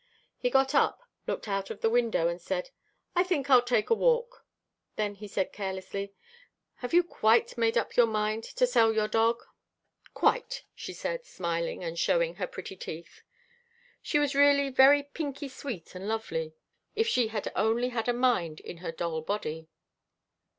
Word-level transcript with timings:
He 0.39 0.49
got 0.49 0.73
up, 0.73 0.99
looked 1.27 1.47
out 1.47 1.67
the 1.67 1.87
window, 1.91 2.35
said, 2.39 2.71
"I 3.15 3.21
think 3.21 3.51
I'll 3.51 3.61
take 3.61 3.91
a 3.91 3.93
walk." 3.93 4.43
Then 4.95 5.13
he 5.13 5.27
said 5.27 5.53
carelessly, 5.53 6.11
"Have 6.77 6.91
you 6.91 7.03
quite 7.03 7.55
made 7.55 7.77
up 7.77 7.95
your 7.95 8.07
mind 8.07 8.43
to 8.55 8.65
sell 8.65 8.91
your 8.91 9.07
dog?" 9.07 9.43
"Quite," 10.15 10.63
she 10.73 10.91
said, 10.91 11.23
smiling 11.27 11.83
and 11.83 11.99
showing 11.99 12.37
her 12.37 12.47
pretty 12.47 12.75
teeth. 12.75 13.21
She 14.01 14.17
was 14.17 14.33
really 14.33 14.69
very 14.71 15.03
pinky 15.03 15.47
sweet 15.47 15.93
and 15.93 16.07
lovely. 16.07 16.55
If 16.95 17.07
she 17.07 17.27
had 17.27 17.51
only 17.55 17.89
had 17.89 18.09
a 18.09 18.13
mind 18.13 18.59
in 18.61 18.77
her 18.77 18.91
doll 18.91 19.21
body. 19.21 19.67